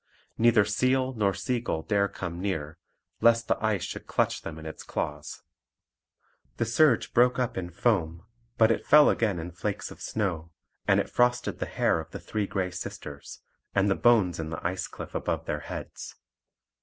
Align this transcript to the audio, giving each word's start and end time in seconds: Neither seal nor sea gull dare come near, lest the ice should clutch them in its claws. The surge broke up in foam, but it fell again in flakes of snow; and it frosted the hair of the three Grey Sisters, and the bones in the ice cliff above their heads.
Neither 0.35 0.65
seal 0.65 1.13
nor 1.13 1.35
sea 1.35 1.59
gull 1.59 1.83
dare 1.83 2.07
come 2.07 2.41
near, 2.41 2.79
lest 3.19 3.47
the 3.47 3.63
ice 3.63 3.83
should 3.83 4.07
clutch 4.07 4.41
them 4.41 4.57
in 4.57 4.65
its 4.65 4.81
claws. 4.81 5.43
The 6.57 6.65
surge 6.65 7.13
broke 7.13 7.37
up 7.37 7.55
in 7.55 7.69
foam, 7.69 8.23
but 8.57 8.71
it 8.71 8.83
fell 8.87 9.11
again 9.11 9.37
in 9.37 9.51
flakes 9.51 9.91
of 9.91 10.01
snow; 10.01 10.49
and 10.87 10.99
it 10.99 11.07
frosted 11.07 11.59
the 11.59 11.67
hair 11.67 11.99
of 11.99 12.09
the 12.09 12.19
three 12.19 12.47
Grey 12.47 12.71
Sisters, 12.71 13.41
and 13.75 13.91
the 13.91 13.95
bones 13.95 14.39
in 14.39 14.49
the 14.49 14.65
ice 14.65 14.87
cliff 14.87 15.13
above 15.13 15.45
their 15.45 15.59
heads. 15.59 16.15